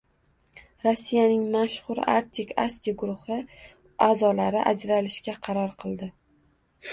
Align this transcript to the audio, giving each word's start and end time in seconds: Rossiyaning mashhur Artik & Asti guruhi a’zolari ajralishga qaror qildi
Rossiyaning 0.85 1.43
mashhur 1.55 2.01
Artik 2.13 2.53
& 2.57 2.63
Asti 2.63 2.95
guruhi 3.03 3.37
a’zolari 4.07 4.65
ajralishga 4.73 5.37
qaror 5.51 5.79
qildi 5.85 6.11